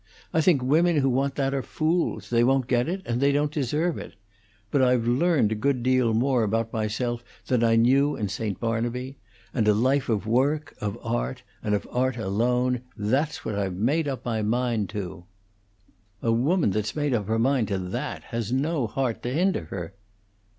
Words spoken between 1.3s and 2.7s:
that are fools; they won't